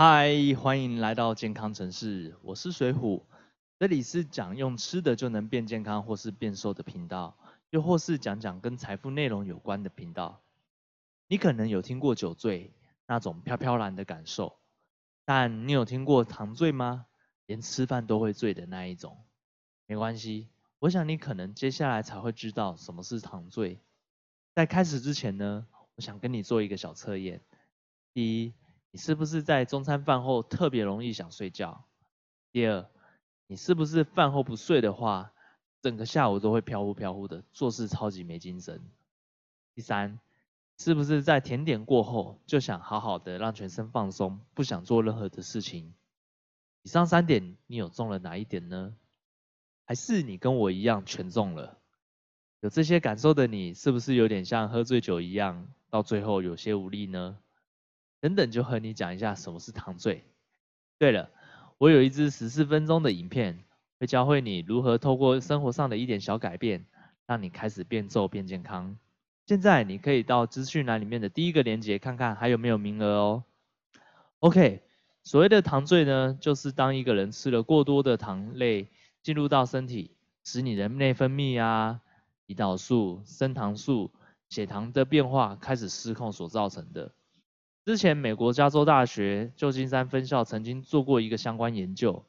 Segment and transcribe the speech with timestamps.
[0.00, 3.26] 嗨，欢迎来到健康城市，我是水虎，
[3.80, 7.36] 这里是讲用吃的就能变健康或是变瘦的频道，
[7.70, 10.40] 又或是讲讲跟财富内容有关的频道。
[11.26, 12.70] 你可能有听过酒醉
[13.08, 14.60] 那种飘飘然的感受，
[15.24, 17.06] 但你有听过糖醉吗？
[17.46, 19.18] 连吃饭都会醉的那一种。
[19.86, 20.46] 没关系，
[20.78, 23.80] 我想你可能接下来才会知道什么是糖醉。
[24.54, 27.40] 在开始之前呢，我想跟你做一个小测验。
[28.14, 28.52] 第一，
[28.98, 31.86] 是不是在中餐饭后特别容易想睡觉？
[32.52, 32.86] 第二，
[33.46, 35.32] 你是不是饭后不睡的话，
[35.80, 38.82] 整个下午都会飘忽飘忽的，做事超级没精神？
[39.74, 40.18] 第三，
[40.78, 45.94] 是不是在甜点过后就想好好的让全身放松，不想做任何的事情？
[46.82, 48.94] 以上三点你有中了哪一点呢？
[49.84, 51.78] 还是你跟我一样全中了？
[52.60, 57.38] 有这些感受的你，是不是有点像喝醉酒一样，到最后有些无力呢？
[58.20, 60.24] 等等，就和你讲一下什么是糖醉。
[60.98, 61.30] 对了，
[61.78, 63.62] 我有一支十四分钟的影片，
[64.00, 66.84] 会教会你如何透过生活上的一点小改变，
[67.26, 68.96] 让你开始变瘦变健康。
[69.46, 73.44] 现在你可以到资讯栏里面的第一个链接看看还有没有名额哦。
[74.40, 74.82] OK，
[75.22, 78.88] 所谓的糖醉呢，就是当一个人吃了过多的糖类
[79.22, 80.10] 进入到身体，
[80.44, 82.00] 使你的内分泌啊、
[82.46, 84.10] 胰岛素、升糖素、
[84.48, 87.12] 血糖的变化开始失控所造成的。
[87.88, 92.22] 之前，美国加州大学旧金山分校曾经做过一个相关研究，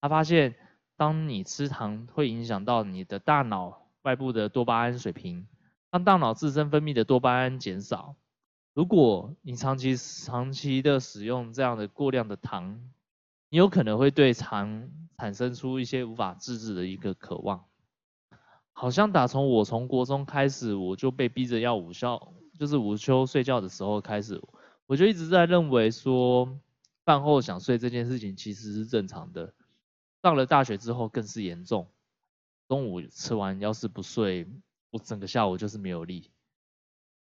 [0.00, 0.56] 他发现，
[0.96, 5.46] 当你吃糖会影响到你的大脑外部的多巴胺水平，
[5.92, 8.16] 让大脑自身分泌的多巴胺减少。
[8.74, 12.80] 如果你长期长期的使用这样的过量的糖，
[13.48, 17.64] 你有可能会对糖产生出一些无法自制的一个渴望。
[18.72, 22.20] 好像打从我从国中开始，我就被逼着要午休，
[22.58, 24.42] 就是午休睡觉的时候开始。
[24.86, 26.58] 我就一直在认为说，
[27.04, 29.52] 饭后想睡这件事情其实是正常的。
[30.22, 31.88] 上了大学之后更是严重，
[32.68, 34.48] 中午吃完要是不睡，
[34.90, 36.30] 我整个下午就是没有力。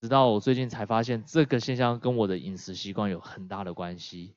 [0.00, 4.34] 直到我最近才发现，这个现象跟我的饮食习惯有很大的关系。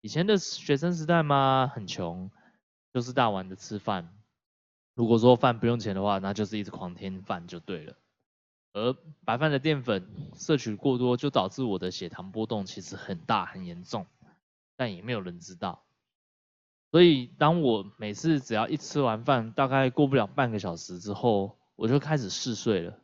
[0.00, 2.30] 以前的学生时代嘛，很穷，
[2.92, 4.14] 就是大碗的吃饭。
[4.94, 7.96] 如果说饭不用钱的话，那就是一直狂添饭就对了。
[8.72, 14.06] 而白饭的淀粉摄取过多，就导致我的血糖波动其实很大很严重，
[14.76, 15.82] 但也没有人知道。
[16.92, 22.98] 所以当我每次只要一吃完饭，大概过不了半个小时之后，我就开始嗜睡了。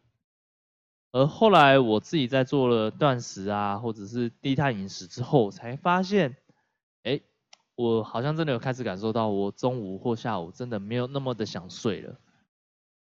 [1.12, 6.36] 而后来我自己在做了断食啊，或者是低碳饮食之后，才发现，
[7.02, 7.20] 哎，
[7.74, 12.20] 我好像真的有开始感受到，我中午或下午真的没有那么的想睡了。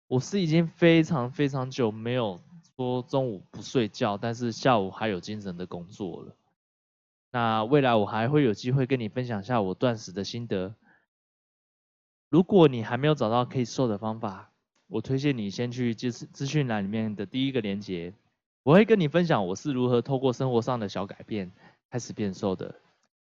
[0.08, 2.42] 我是已经非常非常久没有。
[2.76, 6.36] 说中午不睡觉，但是下午还有精神的工作了。
[7.32, 10.76] 那未来我还会有机会跟你分享一下我断食的心得。
[12.30, 14.50] 如果你还没有找到可以瘦的方法，
[14.88, 18.14] 我推荐你先去资资讯栏里面的第一个链接，
[18.64, 21.52] 我会跟你分享我是如何透过生活上的小改变
[21.90, 22.76] 开始变瘦的。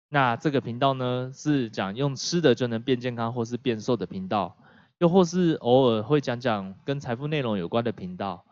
[0.09, 4.57] 那这个频道呢，是讲用吃的就能变健康或是变瘦的频道，
[4.99, 8.45] 又或是偶尔会讲讲跟财富内容有关的频道。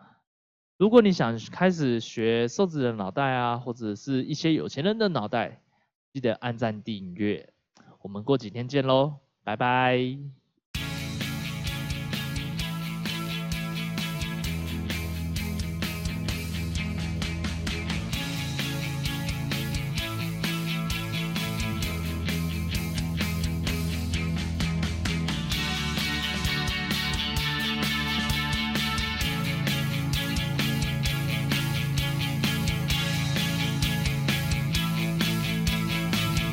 [0.79, 5.61] 如果你想开始学瘦子的脑袋啊，或者是一些有钱人的脑袋，
[6.13, 7.53] 记得按赞订阅。
[8.01, 9.99] 我们过几天见喽，拜拜。